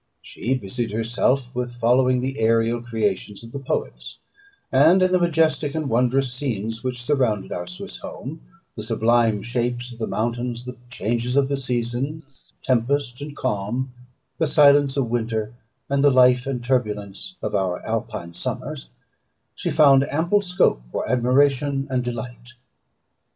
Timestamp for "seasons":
11.55-12.55